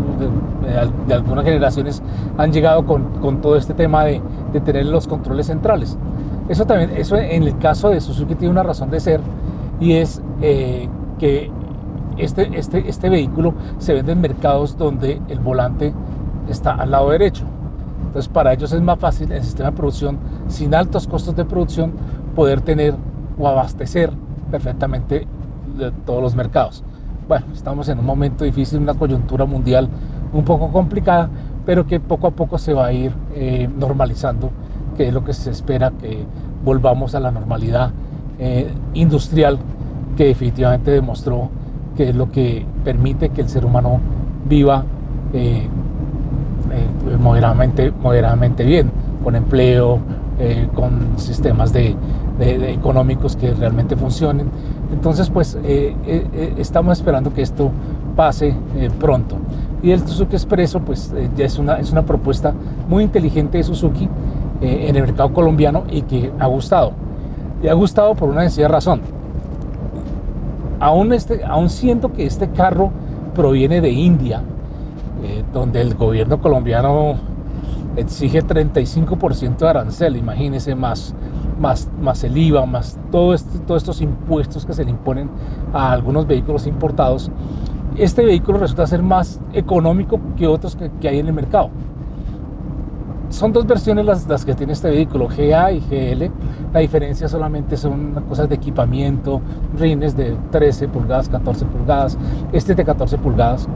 de, 1.08 1.14
algunas 1.14 1.44
generaciones 1.44 2.04
han 2.38 2.52
llegado 2.52 2.86
con, 2.86 3.06
con 3.20 3.42
todo 3.42 3.56
este 3.56 3.74
tema 3.74 4.06
de, 4.06 4.22
de, 4.54 4.62
tener 4.62 4.86
los 4.86 5.08
controles 5.08 5.48
centrales. 5.48 5.98
Eso 6.50 6.66
también, 6.66 6.92
eso 6.96 7.16
en 7.18 7.44
el 7.44 7.58
caso 7.58 7.90
de 7.90 8.02
Suzuki 8.02 8.36
tiene 8.36 8.52
una 8.52 8.64
razón 8.64 8.92
de 8.92 9.00
ser 9.00 9.22
y 9.80 9.94
es 9.94 10.22
eh, 10.42 10.88
que 11.18 11.50
este, 12.18 12.58
este, 12.58 12.88
este 12.88 13.10
vehículo 13.10 13.54
se 13.80 13.94
vende 13.94 14.12
en 14.12 14.22
mercados 14.22 14.78
donde 14.78 15.22
el 15.30 15.40
volante 15.40 15.94
está 16.48 16.74
al 16.74 16.92
lado 16.92 17.10
derecho. 17.10 17.46
Entonces 18.06 18.30
para 18.30 18.54
ellos 18.54 18.72
es 18.72 18.82
más 18.82 19.00
fácil 19.00 19.32
el 19.32 19.44
sistema 19.44 19.72
de 19.72 19.78
producción 19.78 20.20
sin 20.48 20.76
altos 20.76 21.08
costos 21.08 21.36
de 21.36 21.46
producción 21.46 21.94
poder 22.36 22.62
tener 22.62 22.96
o 23.40 23.48
abastecer 23.48 24.12
perfectamente 24.52 25.28
de 25.78 25.92
todos 26.06 26.22
los 26.22 26.36
mercados. 26.36 26.84
Bueno, 27.28 27.46
estamos 27.54 27.88
en 27.90 28.00
un 28.00 28.06
momento 28.06 28.44
difícil, 28.44 28.80
una 28.80 28.94
coyuntura 28.94 29.46
mundial 29.46 29.88
un 30.34 30.44
poco 30.44 30.72
complicada, 30.72 31.30
pero 31.66 31.86
que 31.86 32.00
poco 32.00 32.28
a 32.28 32.32
poco 32.32 32.58
se 32.58 32.74
va 32.74 32.88
a 32.88 32.94
ir 32.94 33.14
eh, 33.36 33.70
normalizando, 33.78 34.50
que 34.98 35.08
es 35.08 35.14
lo 35.14 35.24
que 35.24 35.34
se 35.34 35.52
espera 35.52 35.92
que 35.92 36.26
volvamos 36.66 37.16
a 37.16 37.20
la 37.20 37.32
normalidad 37.32 37.92
eh, 38.40 38.72
industrial 38.96 39.60
que 40.18 40.26
definitivamente 40.26 40.92
demostró 40.92 41.50
que 41.96 42.10
es 42.10 42.16
lo 42.16 42.32
que 42.32 42.66
permite 42.84 43.30
que 43.30 43.42
el 43.42 43.50
ser 43.50 43.66
humano 43.66 44.00
viva 44.48 44.84
eh, 45.34 45.68
moderadamente, 47.20 47.92
moderadamente 47.92 48.64
bien, 48.64 48.92
con 49.24 49.36
empleo, 49.36 50.00
con 50.74 51.20
sistemas 51.20 51.72
de, 51.72 51.96
económicos 52.42 53.36
que 53.36 53.54
realmente 53.54 53.96
funcionen. 53.96 54.50
Entonces, 54.92 55.30
pues 55.30 55.58
estamos 56.58 56.98
esperando 56.98 57.34
que 57.34 57.42
esto 57.42 57.72
pase 58.16 58.56
pronto. 59.00 59.38
Y 59.84 59.92
el 59.92 60.08
Suzuki 60.08 60.36
Expreso 60.36 60.80
pues 60.80 61.12
eh, 61.16 61.30
ya 61.36 61.46
es 61.46 61.58
una, 61.58 61.80
es 61.80 61.92
una 61.92 62.04
propuesta 62.04 62.54
muy 62.88 63.04
inteligente 63.04 63.58
de 63.58 63.64
Suzuki 63.64 64.08
eh, 64.62 64.86
en 64.88 64.96
el 64.96 65.04
mercado 65.04 65.34
colombiano 65.34 65.84
y 65.90 66.04
que 66.04 66.32
ha 66.40 66.46
gustado. 66.46 66.94
Y 67.64 67.68
ha 67.68 67.74
gustado 67.74 68.14
por 68.16 68.30
una 68.30 68.42
sencilla 68.42 68.68
razón. 68.68 69.02
Aún, 70.80 71.14
este, 71.14 71.44
aún 71.44 71.70
siendo 71.70 72.12
que 72.12 72.26
este 72.26 72.50
carro 72.50 72.92
proviene 73.36 73.82
de 73.82 73.90
India, 73.90 74.42
eh, 75.24 75.44
donde 75.54 75.82
el 75.82 75.96
gobierno 75.96 76.40
colombiano 76.40 77.16
exige 77.96 78.44
35% 78.44 79.58
de 79.58 79.68
arancel, 79.70 80.16
imagínese 80.16 80.76
más, 80.76 81.14
más, 81.62 81.90
más 82.02 82.24
el 82.24 82.36
IVA, 82.36 82.66
más 82.66 82.98
todo 83.12 83.34
este, 83.34 83.60
todos 83.60 83.84
estos 83.84 84.02
impuestos 84.02 84.66
que 84.66 84.74
se 84.74 84.84
le 84.84 84.92
imponen 84.92 85.30
a 85.74 85.92
algunos 85.92 86.26
vehículos 86.26 86.66
importados, 86.66 87.32
este 87.98 88.26
vehículo 88.26 88.58
resulta 88.58 88.88
ser 88.88 89.04
más 89.04 89.40
económico 89.54 90.20
que 90.36 90.48
otros 90.48 90.76
que, 90.76 91.08
hay 91.08 91.20
en 91.20 91.28
el 91.28 91.34
mercado. 91.34 91.70
Son 93.30 93.54
dos 93.54 93.66
versiones 93.66 94.06
las, 94.06 94.28
las, 94.28 94.44
que 94.44 94.54
tiene 94.54 94.74
este 94.74 94.90
vehículo, 94.90 95.28
GA 95.28 95.72
y 95.72 95.80
GL. 95.80 96.30
La 96.74 96.82
diferencia 96.82 97.30
solamente 97.30 97.78
son 97.78 98.14
cosas 98.28 98.50
de 98.50 98.56
equipamiento, 98.56 99.42
rines 99.78 100.18
de 100.18 100.36
13 100.52 100.90
pulgadas, 100.90 101.30
14 101.30 101.66
pulgadas, 101.66 102.18
este 102.52 102.76
de 102.76 102.84
14 102.84 103.18
pulgadas. 103.20 103.70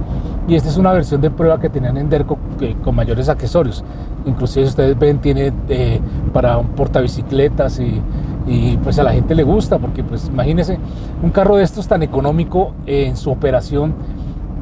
Y 0.48 0.56
esta 0.56 0.70
es 0.70 0.78
una 0.78 0.92
versión 0.94 1.22
de 1.22 1.32
prueba 1.32 1.60
que 1.60 1.70
tenían 1.70 1.98
en 1.98 2.10
Derco 2.10 2.38
con 2.84 2.96
mayores 2.96 3.30
accesorios. 3.30 3.84
Inclusive 4.26 4.68
ustedes 4.68 4.98
ven, 4.98 5.20
tiene 5.20 5.52
eh, 5.70 6.00
para 6.34 6.60
portabicicletas 6.62 7.80
y, 7.80 8.02
y 8.48 8.78
pues 8.78 9.00
a 9.00 9.04
la 9.04 9.12
gente 9.12 9.34
le 9.34 9.44
gusta 9.44 9.80
porque 9.80 10.04
pues 10.04 10.28
imagínense 10.28 10.78
un 11.24 11.32
carro 11.32 11.58
de 11.58 11.64
estos 11.64 11.88
tan 11.88 12.04
económico 12.04 12.74
en 12.86 13.18
su 13.18 13.32
operación 13.32 13.94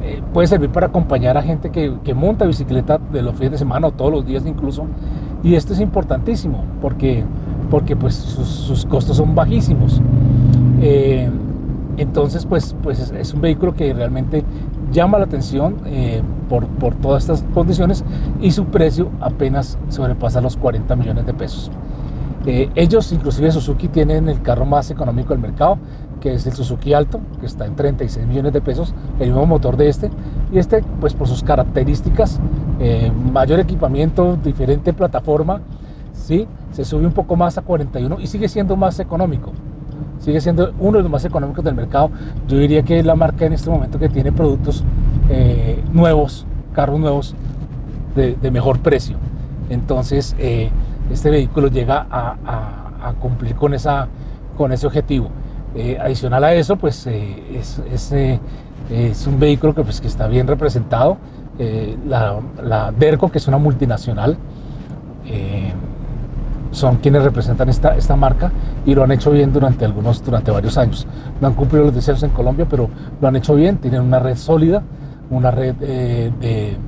eh, 0.02 0.22
puede 0.32 0.46
servir 0.48 0.70
para 0.70 0.86
acompañar 0.86 1.36
a 1.36 1.42
gente 1.42 1.70
que, 1.70 2.14
monta 2.14 2.46
bicicleta 2.46 2.98
de 2.98 3.22
los 3.22 3.34
fines 3.34 3.52
de 3.52 3.58
semana 3.58 3.88
o 3.88 3.92
todos 3.92 4.10
los 4.10 4.26
días 4.26 4.44
incluso 4.46 4.86
y 5.42 5.54
esto 5.54 5.72
es 5.72 5.80
importantísimo 5.80 6.64
porque 6.80 7.24
porque 7.70 7.96
pues 7.96 8.14
sus, 8.14 8.86
costos 8.86 9.16
son 9.16 9.34
bajísimos 9.34 10.00
eh, 10.80 11.28
entonces 11.96 12.46
pues 12.46 12.74
pues 12.82 13.12
es, 13.12 13.34
un 13.34 13.40
vehículo 13.40 13.74
que 13.74 13.92
realmente 13.92 14.44
llama 14.94 15.18
la 15.18 15.26
atención 15.26 15.76
eh, 15.84 16.22
por, 16.48 16.66
por 16.66 16.94
todas 16.94 17.24
estas 17.24 17.44
condiciones 17.52 18.02
y 18.40 18.52
su 18.52 18.64
precio 18.64 19.10
apenas 19.20 19.76
sobrepasa 19.90 20.40
los 20.40 20.56
40 20.56 20.96
millones 20.96 21.26
de 21.26 21.34
pesos 21.34 21.70
eh, 22.46 22.68
ellos, 22.74 23.10
inclusive 23.12 23.50
Suzuki, 23.50 23.88
tienen 23.88 24.28
el 24.28 24.42
carro 24.42 24.66
más 24.66 24.90
económico 24.90 25.30
del 25.30 25.38
mercado, 25.38 25.78
que 26.20 26.34
es 26.34 26.46
el 26.46 26.52
Suzuki 26.52 26.92
Alto, 26.92 27.20
que 27.40 27.46
está 27.46 27.64
en 27.64 27.74
36 27.74 28.26
millones 28.26 28.52
de 28.52 28.60
pesos, 28.60 28.94
el 29.18 29.28
mismo 29.28 29.46
motor 29.46 29.76
de 29.76 29.88
este. 29.88 30.10
Y 30.52 30.58
este, 30.58 30.82
pues 31.00 31.14
por 31.14 31.26
sus 31.26 31.42
características, 31.42 32.40
eh, 32.80 33.10
mayor 33.32 33.60
equipamiento, 33.60 34.36
diferente 34.36 34.92
plataforma, 34.92 35.62
¿sí? 36.12 36.46
se 36.72 36.84
sube 36.84 37.06
un 37.06 37.12
poco 37.12 37.36
más 37.36 37.56
a 37.56 37.62
41 37.62 38.20
y 38.20 38.26
sigue 38.26 38.48
siendo 38.48 38.76
más 38.76 39.00
económico. 39.00 39.52
Sigue 40.24 40.40
siendo 40.40 40.72
uno 40.78 40.98
de 40.98 41.02
los 41.02 41.12
más 41.12 41.24
económicos 41.24 41.64
del 41.64 41.74
mercado. 41.74 42.10
Yo 42.48 42.58
diría 42.58 42.82
que 42.82 42.98
es 42.98 43.04
la 43.04 43.14
marca 43.14 43.44
en 43.44 43.52
este 43.52 43.68
momento 43.68 43.98
que 43.98 44.08
tiene 44.08 44.32
productos 44.32 44.82
eh, 45.28 45.82
nuevos, 45.92 46.46
carros 46.72 46.98
nuevos 46.98 47.34
de, 48.16 48.50
mejor 48.50 48.80
precio. 48.80 49.16
Entonces, 49.68 50.34
este 51.10 51.30
vehículo 51.30 51.68
llega 51.68 52.06
a, 52.10 53.12
cumplir 53.20 53.54
con, 53.54 53.74
esa, 53.74 54.08
con 54.56 54.72
ese 54.72 54.86
objetivo. 54.86 55.28
Eh, 55.74 55.98
adicional 56.00 56.44
a 56.44 56.54
eso, 56.54 56.76
pues 56.76 57.04
eh, 57.08 57.58
es, 57.58 58.12
eh, 58.12 58.38
es, 58.90 59.26
un 59.26 59.40
vehículo 59.40 59.74
que, 59.74 59.82
pues, 59.82 60.00
que 60.00 60.06
está 60.06 60.28
bien 60.28 60.46
representado. 60.46 61.18
La, 62.06 62.40
la, 62.62 62.92
que 62.98 63.38
es 63.38 63.46
una 63.46 63.58
multinacional, 63.58 64.36
son 66.74 66.96
quienes 66.96 67.22
representan 67.22 67.68
esta, 67.68 67.96
esta 67.96 68.16
marca 68.16 68.50
y 68.84 68.94
lo 68.94 69.04
han 69.04 69.12
hecho 69.12 69.30
bien 69.30 69.52
durante, 69.52 69.84
algunos, 69.84 70.24
durante 70.24 70.50
varios 70.50 70.76
años. 70.76 71.06
No 71.40 71.48
han 71.48 71.54
cumplido 71.54 71.86
los 71.86 71.94
deseos 71.94 72.22
en 72.22 72.30
Colombia, 72.30 72.66
pero 72.68 72.88
lo 73.20 73.28
han 73.28 73.36
hecho 73.36 73.54
bien, 73.54 73.78
tienen 73.78 74.02
una 74.02 74.18
red 74.18 74.36
sólida, 74.36 74.82
una 75.30 75.50
red 75.50 75.74
de, 75.76 76.32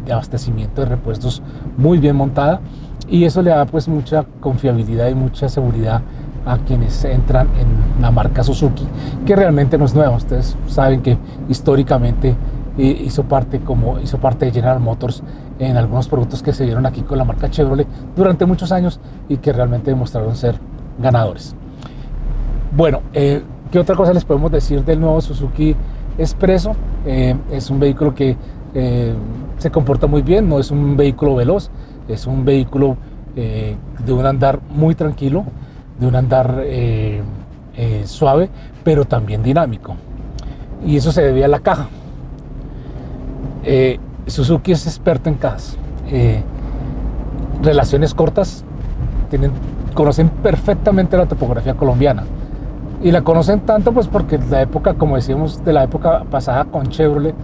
de 0.05 0.13
abastecimiento 0.13 0.83
de 0.83 0.89
repuestos 0.89 1.43
muy 1.77 1.99
bien 1.99 2.17
montada 2.17 2.61
y 3.09 3.25
eso 3.25 3.41
le 3.43 3.51
da 3.51 3.65
pues 3.65 3.89
mucha 3.89 4.25
confiabilidad 4.41 5.09
y 5.09 5.15
mucha 5.15 5.49
seguridad 5.49 6.03
a 6.45 6.59
quienes 6.59 7.05
entran 7.05 7.49
en 7.59 8.01
la 8.01 8.11
marca 8.11 8.45
Suzuki, 8.45 8.87
que 9.25 9.35
realmente 9.35 9.77
no 9.79 9.85
es 9.85 9.95
nueva. 9.95 10.17
Ustedes 10.17 10.57
saben 10.69 11.03
que 11.03 11.19
históricamente 11.49 12.29
eh, 12.31 12.35
hizo 12.79 13.25
parte, 13.25 13.61
como 13.61 13.99
hizo 14.01 14.19
parte 14.19 14.47
de 14.47 14.53
General 14.53 14.81
Motors 14.81 15.23
en 15.59 15.77
algunos 15.77 16.09
productos 16.09 16.43
que 16.43 16.53
se 16.53 16.65
dieron 16.65 16.87
aquí 16.87 17.03
con 17.03 17.19
la 17.19 17.25
marca 17.25 17.51
Chevrolet 17.51 17.87
durante 18.15 18.45
muchos 18.45 18.73
años 18.73 19.01
y 19.29 19.39
que 19.39 19.53
realmente 19.53 19.91
demostraron 19.91 20.37
ser 20.37 20.59
ganadores. 20.99 21.55
Bueno, 22.77 23.01
eh, 23.13 23.43
¿qué 23.71 23.79
otra 23.79 23.97
cosa 23.97 24.13
les 24.13 24.25
podemos 24.25 24.51
decir 24.51 24.85
del 24.85 25.01
nuevo 25.01 25.21
Suzuki 25.21 25.75
Expreso? 26.19 26.77
Eh, 27.07 27.35
es 27.51 27.71
un 27.71 27.81
vehículo 27.81 28.15
que 28.15 28.37
se 29.57 29.71
comporta 29.71 30.07
muy 30.07 30.21
bien, 30.21 30.51
no 30.51 30.59
es 30.59 30.71
un 30.71 30.99
vehículo 30.99 31.37
veloz, 31.37 31.71
es 32.09 32.27
un 32.27 32.45
vehículo 32.45 32.99
eh, 33.39 33.77
de 34.05 34.13
un 34.15 34.25
andar 34.25 34.61
muy 34.71 34.95
tranquilo, 34.95 35.45
de 35.99 36.07
un 36.07 36.17
andar 36.17 36.63
eh, 36.65 37.21
eh, 37.77 38.03
suave, 38.07 38.49
pero 38.83 39.05
también 39.05 39.43
dinámico. 39.43 39.95
Y 40.87 40.97
eso 40.97 41.13
se 41.13 41.23
debe 41.23 41.45
a 41.45 41.49
la 41.49 41.61
caja. 41.61 41.89
Suzuki 44.27 44.73
es 44.73 44.87
experto 44.87 45.29
en 45.29 45.37
cajas. 45.37 45.77
relaciones 47.63 48.15
cortas, 48.15 48.65
tienen, 49.31 49.51
conocen 49.95 50.29
perfectamente 50.29 51.17
la 51.17 51.27
topografía 51.27 51.75
colombiana. 51.75 52.25
Y 53.03 53.11
la 53.11 53.23
conocen 53.23 53.61
tanto 53.61 53.93
pues 53.93 54.09
porque 54.09 54.39
la 54.39 54.63
época, 54.63 54.95
como 54.95 55.17
decíamos, 55.17 55.65
de 55.65 55.73
la 55.73 55.85
época 55.85 56.25
pasada 56.31 56.65
con 56.65 56.89
Chevrolet, 56.89 57.35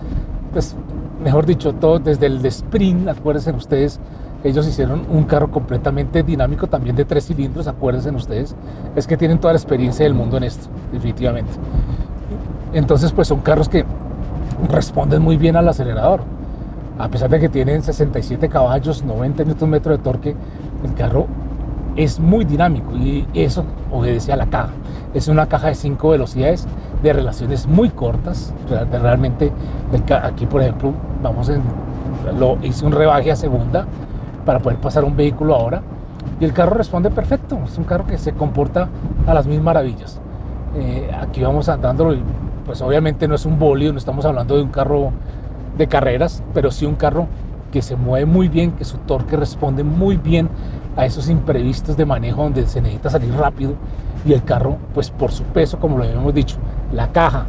pues 0.52 0.76
mejor 1.22 1.46
dicho, 1.46 1.72
todo 1.74 1.98
desde 1.98 2.26
el 2.26 2.42
de 2.42 2.48
Sprint, 2.48 3.08
acuérdense 3.08 3.52
ustedes, 3.52 4.00
ellos 4.44 4.66
hicieron 4.66 5.06
un 5.10 5.24
carro 5.24 5.50
completamente 5.50 6.22
dinámico, 6.22 6.66
también 6.66 6.96
de 6.96 7.04
tres 7.04 7.26
cilindros, 7.26 7.68
acuérdense 7.68 8.10
ustedes. 8.10 8.56
Es 8.96 9.06
que 9.06 9.16
tienen 9.16 9.38
toda 9.38 9.52
la 9.52 9.58
experiencia 9.58 10.04
del 10.04 10.14
mundo 10.14 10.36
en 10.36 10.44
esto, 10.44 10.68
definitivamente. 10.92 11.52
Entonces, 12.72 13.12
pues 13.12 13.28
son 13.28 13.40
carros 13.40 13.68
que 13.68 13.84
responden 14.68 15.22
muy 15.22 15.36
bien 15.36 15.56
al 15.56 15.68
acelerador. 15.68 16.20
A 16.98 17.08
pesar 17.08 17.30
de 17.30 17.40
que 17.40 17.48
tienen 17.48 17.82
67 17.82 18.48
caballos, 18.48 19.02
90 19.02 19.44
Nm 19.44 19.80
de 19.80 19.98
torque, 19.98 20.36
el 20.84 20.94
carro 20.94 21.26
es 21.96 22.20
muy 22.20 22.44
dinámico 22.44 22.96
y 22.96 23.26
eso 23.34 23.64
obedece 23.90 24.32
a 24.32 24.36
la 24.36 24.46
caja. 24.46 24.70
Es 25.14 25.28
una 25.28 25.46
caja 25.46 25.68
de 25.68 25.74
5 25.74 26.10
velocidades 26.10 26.66
de 27.02 27.12
relaciones 27.12 27.66
muy 27.66 27.90
cortas. 27.90 28.54
Realmente, 28.90 29.52
aquí 30.22 30.46
por 30.46 30.62
ejemplo, 30.62 30.92
vamos 31.22 31.48
en, 31.48 31.62
lo 32.38 32.58
hice 32.62 32.86
un 32.86 32.92
rebaje 32.92 33.30
a 33.32 33.36
segunda 33.36 33.86
para 34.44 34.58
poder 34.58 34.78
pasar 34.78 35.04
un 35.04 35.16
vehículo 35.16 35.54
ahora. 35.54 35.82
Y 36.40 36.44
el 36.44 36.52
carro 36.52 36.74
responde 36.74 37.10
perfecto, 37.10 37.58
es 37.64 37.76
un 37.78 37.84
carro 37.84 38.06
que 38.06 38.18
se 38.18 38.32
comporta 38.32 38.88
a 39.26 39.34
las 39.34 39.46
mil 39.46 39.60
maravillas. 39.60 40.20
Eh, 40.74 41.10
aquí 41.20 41.42
vamos 41.42 41.68
andando, 41.68 42.14
pues 42.64 42.80
obviamente 42.82 43.28
no 43.28 43.34
es 43.34 43.46
un 43.46 43.58
bólido, 43.58 43.92
no 43.92 43.98
estamos 43.98 44.24
hablando 44.24 44.56
de 44.56 44.62
un 44.62 44.70
carro 44.70 45.10
de 45.76 45.86
carreras, 45.86 46.42
pero 46.54 46.70
sí 46.70 46.86
un 46.86 46.94
carro 46.94 47.26
que 47.70 47.82
se 47.82 47.96
mueve 47.96 48.26
muy 48.26 48.48
bien, 48.48 48.72
que 48.72 48.84
su 48.84 48.98
torque 48.98 49.36
responde 49.36 49.82
muy 49.82 50.16
bien 50.16 50.48
a 50.96 51.06
esos 51.06 51.30
imprevistos 51.30 51.96
de 51.96 52.04
manejo 52.04 52.42
donde 52.42 52.66
se 52.66 52.80
necesita 52.80 53.10
salir 53.10 53.34
rápido 53.34 53.74
y 54.24 54.32
el 54.32 54.44
carro, 54.44 54.76
pues 54.94 55.10
por 55.10 55.32
su 55.32 55.42
peso, 55.44 55.78
como 55.78 55.96
lo 55.96 56.04
habíamos 56.04 56.34
dicho, 56.34 56.56
la 56.92 57.10
caja 57.12 57.46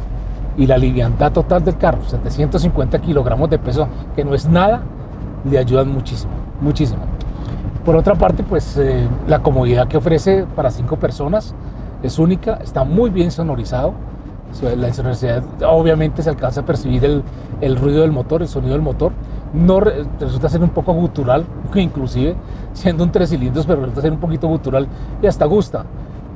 y 0.56 0.66
la 0.66 0.78
liviandad 0.78 1.32
total 1.32 1.64
del 1.64 1.76
carro, 1.76 2.02
750 2.06 2.98
kilogramos 3.00 3.50
de 3.50 3.58
peso, 3.58 3.88
que 4.16 4.24
no 4.24 4.34
es 4.34 4.48
nada, 4.48 4.82
le 5.44 5.58
ayudan 5.58 5.92
muchísimo 5.92 6.44
muchísimo. 6.60 7.02
Por 7.84 7.96
otra 7.96 8.14
parte, 8.14 8.42
pues 8.42 8.76
eh, 8.76 9.06
la 9.28 9.40
comodidad 9.40 9.86
que 9.88 9.96
ofrece 9.96 10.46
para 10.56 10.70
cinco 10.70 10.96
personas 10.96 11.54
es 12.02 12.18
única, 12.18 12.54
está 12.62 12.84
muy 12.84 13.10
bien 13.10 13.30
sonorizado. 13.30 13.94
La 14.76 14.88
insonoridad, 14.88 15.42
obviamente 15.66 16.22
se 16.22 16.30
alcanza 16.30 16.60
a 16.60 16.64
percibir 16.64 17.04
el, 17.04 17.22
el 17.60 17.76
ruido 17.76 18.02
del 18.02 18.12
motor, 18.12 18.40
el 18.40 18.48
sonido 18.48 18.72
del 18.72 18.82
motor. 18.82 19.12
No 19.52 19.80
resulta 19.80 20.48
ser 20.48 20.62
un 20.62 20.70
poco 20.70 20.92
gutural, 20.92 21.44
inclusive 21.74 22.34
siendo 22.72 23.04
un 23.04 23.10
tres 23.10 23.30
cilindros, 23.30 23.66
pero 23.66 23.80
resulta 23.80 24.02
ser 24.02 24.12
un 24.12 24.20
poquito 24.20 24.48
gutural 24.48 24.86
y 25.22 25.26
hasta 25.26 25.44
gusta. 25.44 25.84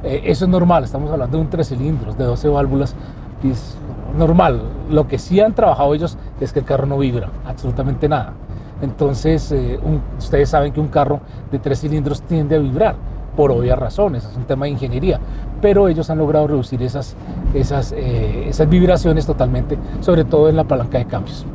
Eh, 0.02 0.22
eso 0.24 0.44
es 0.44 0.50
normal, 0.50 0.84
estamos 0.84 1.10
hablando 1.10 1.36
de 1.36 1.42
un 1.42 1.50
tres 1.50 1.68
cilindros, 1.68 2.16
de 2.18 2.24
12 2.24 2.48
válvulas, 2.48 2.94
es 3.42 3.76
normal. 4.16 4.62
Lo 4.90 5.06
que 5.06 5.18
sí 5.18 5.40
han 5.40 5.54
trabajado 5.54 5.94
ellos 5.94 6.16
es 6.40 6.52
que 6.52 6.60
el 6.60 6.64
carro 6.64 6.86
no 6.86 6.98
vibra, 6.98 7.30
absolutamente 7.46 8.08
nada. 8.08 8.34
Entonces, 8.80 9.50
eh, 9.52 9.78
ustedes 10.18 10.50
saben 10.50 10.72
que 10.72 10.80
un 10.80 10.88
carro 10.88 11.20
de 11.50 11.58
tres 11.58 11.80
cilindros 11.80 12.22
tiende 12.22 12.56
a 12.56 12.58
vibrar 12.58 12.94
por 13.38 13.52
obvias 13.52 13.78
razones, 13.78 14.24
es 14.24 14.36
un 14.36 14.46
tema 14.46 14.64
de 14.64 14.72
ingeniería, 14.72 15.20
pero 15.62 15.86
ellos 15.86 16.10
han 16.10 16.18
logrado 16.18 16.48
reducir 16.48 16.82
esas, 16.82 17.14
esas, 17.54 17.92
eh, 17.92 18.48
esas 18.48 18.68
vibraciones 18.68 19.26
totalmente, 19.26 19.78
sobre 20.00 20.24
todo 20.24 20.48
en 20.48 20.56
la 20.56 20.64
palanca 20.64 20.98
de 20.98 21.04
cambios. 21.04 21.46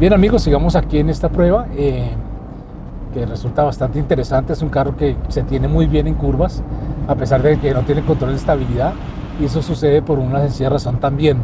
Bien 0.00 0.12
amigos, 0.12 0.42
sigamos 0.42 0.74
aquí 0.74 0.98
en 0.98 1.10
esta 1.10 1.28
prueba 1.28 1.66
que 1.66 3.24
resulta 3.24 3.62
bastante 3.62 4.00
interesante. 4.00 4.54
Es 4.54 4.62
un 4.62 4.68
carro 4.68 4.96
que 4.96 5.14
se 5.28 5.44
tiene 5.44 5.68
muy 5.68 5.86
bien 5.86 6.08
en 6.08 6.14
curvas, 6.14 6.60
a 7.06 7.14
pesar 7.14 7.40
de 7.40 7.60
que 7.60 7.72
no 7.72 7.82
tiene 7.82 8.02
control 8.02 8.30
de 8.30 8.38
estabilidad. 8.38 8.94
Y 9.40 9.44
eso 9.44 9.62
sucede 9.62 10.02
por 10.02 10.18
una 10.18 10.40
sencilla 10.40 10.70
razón 10.70 10.98
también, 10.98 11.36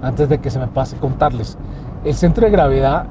antes 0.00 0.26
de 0.30 0.38
que 0.38 0.48
se 0.48 0.58
me 0.58 0.68
pase 0.68 0.96
contarles. 0.96 1.58
El 2.02 2.14
centro 2.14 2.46
de 2.46 2.50
gravedad 2.50 3.08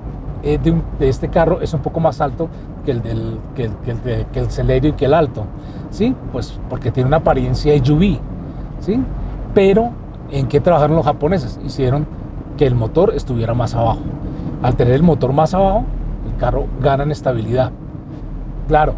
de, 0.56 0.82
de, 1.00 1.10
este 1.10 1.30
carro 1.30 1.62
es 1.62 1.74
un 1.74 1.82
poco 1.82 2.00
más 2.00 2.22
alto 2.22 2.48
que 2.86 2.92
el 2.92 3.02
del 3.02 3.38
que 3.56 3.66
el, 3.66 4.26
que 4.32 4.40
el, 4.40 4.50
Celerio 4.50 4.92
y 4.92 4.94
que 4.94 5.06
el 5.06 5.14
Alto, 5.14 5.44
¿sí? 5.90 6.16
Pues 6.32 6.60
porque 6.70 6.92
tiene 6.92 7.08
una 7.08 7.18
apariencia 7.18 7.74
de 7.74 7.84
SUV, 7.84 8.20
¿sí? 8.80 9.00
Pero 9.54 9.90
¿en 10.32 10.48
qué 10.48 10.62
trabajaron 10.62 10.96
los 10.96 11.06
japoneses? 11.06 11.60
Hicieron 11.66 12.08
que 12.58 12.66
el 12.66 12.76
motor 12.76 13.14
estuviera 13.14 13.54
más 13.54 13.76
abajo. 13.76 14.00
Al 14.64 14.76
tener 14.76 14.94
el 14.94 15.04
motor 15.04 15.34
más 15.34 15.54
abajo, 15.54 15.84
el 16.26 16.38
carro 16.38 16.66
gana 16.82 17.04
en 17.04 17.12
estabilidad. 17.12 17.72
Claro, 18.68 18.96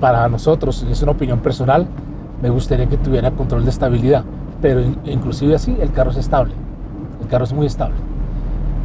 para 0.00 0.28
nosotros, 0.28 0.86
es 0.90 1.02
una 1.02 1.12
opinión 1.12 1.40
personal, 1.40 1.86
me 2.42 2.50
gustaría 2.50 2.86
que 2.86 2.96
tuviera 2.96 3.30
control 3.30 3.64
de 3.64 3.70
estabilidad, 3.70 4.24
pero 4.60 4.80
inclusive 5.04 5.54
así 5.54 5.76
el 5.80 5.92
carro 5.92 6.10
es 6.10 6.18
estable, 6.18 6.54
el 7.20 7.28
carro 7.28 7.44
es 7.44 7.52
muy 7.52 7.66
estable. 7.66 7.96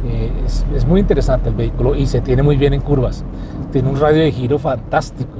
Eh, 0.04 0.30
es, 0.74 0.84
muy 0.84 1.00
interesante 1.00 1.48
el 1.48 1.54
vehículo 1.54 1.94
y 1.94 2.06
se 2.06 2.20
tiene 2.20 2.42
muy 2.42 2.56
bien 2.56 2.74
en 2.74 2.80
curvas. 2.80 3.24
Tiene 3.70 3.88
un 3.88 3.98
radio 3.98 4.22
de 4.22 4.32
giro 4.32 4.58
fantástico, 4.58 5.38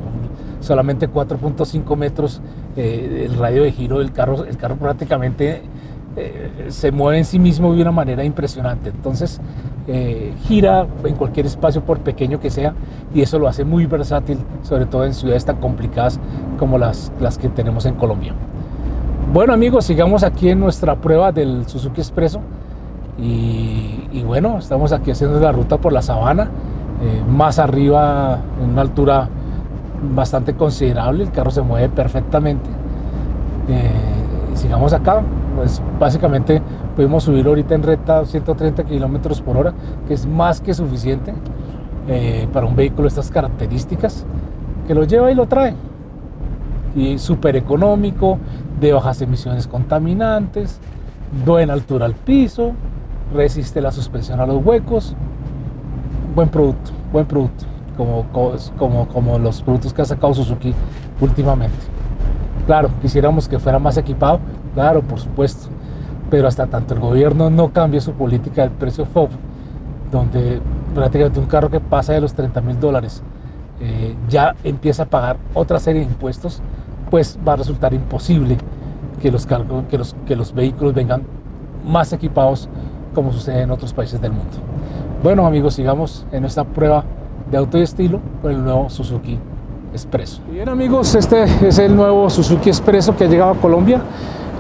solamente 0.60 1.10
4.5 1.10 1.96
metros 1.96 2.40
eh, 2.76 3.26
el 3.28 3.36
radio 3.36 3.64
de 3.64 3.72
giro 3.72 3.98
del 3.98 4.12
carro, 4.12 4.44
el 4.44 4.56
carro 4.56 4.76
prácticamente 4.76 5.62
eh, 6.16 6.66
se 6.68 6.92
mueve 6.92 7.18
en 7.18 7.24
sí 7.24 7.38
mismo 7.38 7.74
de 7.74 7.82
una 7.82 7.90
manera 7.90 8.24
impresionante. 8.24 8.90
Entonces, 8.90 9.40
gira 10.46 10.86
en 11.04 11.16
cualquier 11.16 11.46
espacio, 11.46 11.82
por 11.82 11.98
pequeño 11.98 12.38
que 12.38 12.50
sea, 12.50 12.72
y 13.12 13.20
eso 13.20 13.40
lo 13.40 13.48
hace 13.48 13.64
muy 13.64 13.86
versátil, 13.86 14.38
sobre 14.62 14.86
todo 14.86 15.04
en 15.04 15.12
ciudades 15.12 15.44
tan 15.44 15.56
complicadas 15.56 16.20
como 16.56 16.78
las, 16.78 17.10
las 17.20 17.36
que 17.36 17.48
tenemos 17.48 17.84
en 17.86 17.94
Colombia. 17.94 18.32
Bueno 19.32 19.52
amigos, 19.52 19.86
sigamos 19.86 20.22
aquí 20.22 20.50
en 20.50 20.60
nuestra 20.60 20.94
prueba 20.94 21.32
del 21.32 21.66
Suzuki 21.66 22.00
Expreso. 22.00 22.40
Y, 23.18 24.22
bueno, 24.26 24.58
estamos 24.58 24.92
aquí 24.92 25.10
haciendo 25.10 25.38
la 25.38 25.52
ruta 25.52 25.76
por 25.76 25.92
la 25.92 26.02
sabana, 26.02 26.44
eh, 27.02 27.22
más 27.28 27.58
arriba, 27.58 28.38
en 28.62 28.70
una 28.70 28.82
altura 28.82 29.28
bastante 30.14 30.54
considerable, 30.54 31.24
el 31.24 31.30
carro 31.30 31.50
se 31.50 31.62
mueve 31.62 31.88
perfectamente. 31.88 32.68
sigamos 34.54 34.92
acá, 34.92 35.22
pues 35.56 35.82
básicamente 35.98 36.62
pudimos 36.94 37.24
subir 37.24 37.46
ahorita 37.46 37.74
en 37.74 37.82
recta 37.82 38.24
130 38.24 38.84
kilómetros 38.84 39.40
por 39.40 39.56
hora, 39.56 39.74
que 40.06 40.14
es 40.14 40.26
más 40.26 40.60
que 40.60 40.74
suficiente 40.74 41.34
eh, 42.08 42.48
para 42.52 42.66
un 42.66 42.76
vehículo 42.76 43.02
de 43.02 43.08
estas 43.08 43.30
características, 43.30 44.24
que 44.86 44.94
lo 44.94 45.04
lleva 45.04 45.30
y 45.30 45.34
lo 45.34 45.46
trae. 45.46 45.74
Y 46.94 47.18
súper 47.18 47.56
económico, 47.56 48.38
de 48.80 48.92
bajas 48.92 49.22
emisiones 49.22 49.66
contaminantes, 49.66 50.78
buena 51.46 51.72
altura 51.72 52.06
al 52.06 52.14
piso, 52.14 52.72
resiste 53.32 53.80
la 53.80 53.92
suspensión 53.92 54.40
a 54.40 54.46
los 54.46 54.64
huecos. 54.64 55.14
Buen 56.34 56.48
producto, 56.48 56.92
buen 57.12 57.26
producto, 57.26 57.64
como, 57.96 58.26
como, 58.78 59.08
como 59.08 59.38
los 59.38 59.62
productos 59.62 59.92
que 59.92 60.02
ha 60.02 60.04
sacado 60.04 60.32
Suzuki 60.34 60.74
últimamente. 61.20 61.76
Claro, 62.66 62.90
quisiéramos 63.00 63.48
que 63.48 63.58
fuera 63.58 63.78
más 63.78 63.96
equipado, 63.96 64.38
claro, 64.74 65.02
por 65.02 65.18
supuesto, 65.18 65.68
pero 66.30 66.48
hasta 66.48 66.66
tanto 66.66 66.94
el 66.94 67.00
gobierno 67.00 67.50
no 67.50 67.72
cambie 67.72 68.00
su 68.00 68.12
política 68.12 68.62
del 68.62 68.70
precio 68.70 69.04
FOB, 69.04 69.28
donde 70.10 70.60
prácticamente 70.94 71.40
un 71.40 71.46
carro 71.46 71.70
que 71.70 71.80
pasa 71.80 72.12
de 72.12 72.20
los 72.20 72.32
30 72.34 72.60
mil 72.60 72.78
dólares 72.78 73.22
eh, 73.80 74.14
ya 74.28 74.54
empieza 74.62 75.02
a 75.02 75.06
pagar 75.06 75.38
otra 75.54 75.80
serie 75.80 76.02
de 76.02 76.06
impuestos, 76.06 76.62
pues 77.10 77.38
va 77.46 77.54
a 77.54 77.56
resultar 77.56 77.92
imposible 77.92 78.56
que 79.20 79.30
los, 79.30 79.46
que 79.46 79.98
los, 79.98 80.14
que 80.26 80.36
los 80.36 80.54
vehículos 80.54 80.94
vengan 80.94 81.24
más 81.84 82.12
equipados 82.12 82.68
como 83.14 83.32
sucede 83.32 83.62
en 83.62 83.70
otros 83.70 83.92
países 83.92 84.20
del 84.20 84.32
mundo. 84.32 84.56
Bueno 85.22 85.46
amigos, 85.46 85.74
sigamos 85.74 86.26
en 86.32 86.44
esta 86.44 86.64
prueba 86.64 87.04
de 87.50 87.56
auto 87.58 87.78
y 87.78 87.82
estilo 87.82 88.20
con 88.40 88.52
el 88.52 88.64
nuevo 88.64 88.90
Suzuki 88.90 89.38
Expreso. 89.92 90.40
Bien 90.50 90.68
amigos, 90.68 91.14
este 91.14 91.44
es 91.66 91.78
el 91.78 91.94
nuevo 91.94 92.28
Suzuki 92.30 92.70
Expreso 92.70 93.14
que 93.14 93.24
ha 93.24 93.28
llegado 93.28 93.52
a 93.52 93.54
Colombia. 93.56 94.00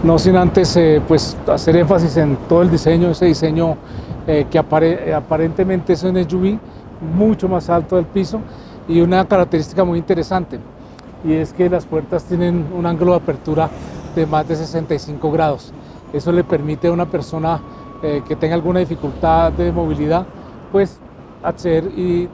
No 0.02 0.18
sin 0.18 0.36
antes 0.36 0.76
eh, 0.76 1.00
pues 1.06 1.36
hacer 1.46 1.76
énfasis 1.76 2.16
en 2.16 2.36
todo 2.48 2.62
el 2.62 2.70
diseño, 2.70 3.10
ese 3.10 3.26
diseño 3.26 3.76
eh, 4.26 4.46
que 4.50 4.58
aparentemente 4.58 5.92
es 5.92 6.02
un 6.02 6.16
SUV 6.16 6.58
mucho 7.16 7.48
más 7.48 7.70
alto 7.70 7.96
del 7.96 8.06
piso 8.06 8.40
y 8.88 9.00
una 9.00 9.24
característica 9.26 9.84
muy 9.84 9.98
interesante 9.98 10.58
y 11.24 11.34
es 11.34 11.52
que 11.52 11.68
las 11.68 11.86
puertas 11.86 12.24
tienen 12.24 12.66
un 12.76 12.86
ángulo 12.86 13.12
de 13.12 13.18
apertura 13.18 13.70
de 14.14 14.26
más 14.26 14.46
de 14.48 14.56
65 14.56 15.30
grados. 15.30 15.72
Eso 16.12 16.32
le 16.32 16.44
permite 16.44 16.88
a 16.88 16.92
una 16.92 17.06
persona 17.06 17.60
eh, 18.02 18.22
que 18.26 18.36
tenga 18.36 18.54
alguna 18.54 18.80
dificultad 18.80 19.52
de 19.52 19.72
movilidad 19.72 20.26
pues 20.70 20.98
acceder 21.42 21.84
y 21.96 22.28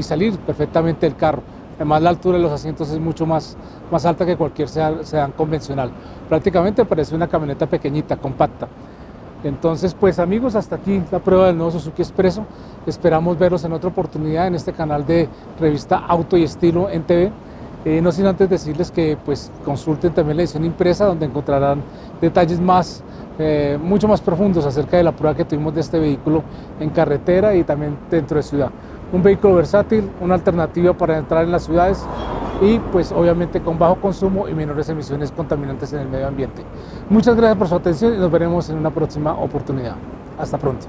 salir 0.00 0.36
perfectamente 0.38 1.06
del 1.06 1.14
carro. 1.14 1.42
Además 1.76 2.02
la 2.02 2.10
altura 2.10 2.36
de 2.38 2.42
los 2.42 2.52
asientos 2.52 2.90
es 2.90 2.98
mucho 2.98 3.26
más, 3.26 3.56
más 3.90 4.04
alta 4.06 4.24
que 4.24 4.36
cualquier 4.36 4.68
sedán 4.68 5.32
convencional. 5.36 5.90
Prácticamente 6.28 6.84
parece 6.84 7.14
una 7.14 7.28
camioneta 7.28 7.66
pequeñita, 7.66 8.16
compacta. 8.16 8.68
Entonces, 9.42 9.94
pues 9.94 10.18
amigos, 10.18 10.54
hasta 10.54 10.76
aquí 10.76 11.02
la 11.10 11.18
prueba 11.18 11.48
del 11.48 11.56
nuevo 11.56 11.72
Suzuki 11.72 12.00
Expreso. 12.00 12.46
Esperamos 12.86 13.38
verlos 13.38 13.64
en 13.64 13.72
otra 13.72 13.90
oportunidad 13.90 14.46
en 14.46 14.54
este 14.54 14.72
canal 14.72 15.04
de 15.04 15.28
revista 15.60 15.98
Auto 15.98 16.36
y 16.36 16.44
Estilo 16.44 16.88
en 16.88 17.02
TV. 17.02 17.32
Eh, 17.84 18.00
no 18.00 18.10
sin 18.12 18.24
antes 18.24 18.48
decirles 18.48 18.90
que 18.90 19.18
pues 19.22 19.52
consulten 19.62 20.14
también 20.14 20.38
la 20.38 20.44
edición 20.44 20.64
impresa 20.64 21.04
donde 21.04 21.26
encontrarán 21.26 21.82
detalles 22.22 22.58
más, 22.58 23.04
eh, 23.38 23.78
mucho 23.82 24.08
más 24.08 24.20
profundos 24.20 24.64
acerca 24.64 24.96
de 24.96 25.02
la 25.02 25.12
prueba 25.12 25.36
que 25.36 25.44
tuvimos 25.44 25.74
de 25.74 25.80
este 25.80 25.98
vehículo 25.98 26.42
en 26.80 26.90
carretera 26.90 27.54
y 27.54 27.64
también 27.64 27.96
dentro 28.10 28.36
de 28.36 28.42
ciudad 28.42 28.70
un 29.14 29.22
vehículo 29.22 29.54
versátil, 29.54 30.10
una 30.20 30.34
alternativa 30.34 30.92
para 30.92 31.18
entrar 31.18 31.44
en 31.44 31.52
las 31.52 31.64
ciudades 31.64 32.04
y 32.60 32.78
pues 32.78 33.12
obviamente 33.12 33.60
con 33.60 33.78
bajo 33.78 33.96
consumo 33.96 34.48
y 34.48 34.54
menores 34.54 34.88
emisiones 34.88 35.30
contaminantes 35.30 35.92
en 35.92 36.00
el 36.00 36.08
medio 36.08 36.26
ambiente. 36.26 36.62
Muchas 37.08 37.36
gracias 37.36 37.56
por 37.56 37.68
su 37.68 37.74
atención 37.76 38.14
y 38.14 38.18
nos 38.18 38.30
veremos 38.30 38.68
en 38.70 38.78
una 38.78 38.90
próxima 38.90 39.32
oportunidad. 39.32 39.94
Hasta 40.38 40.58
pronto. 40.58 40.86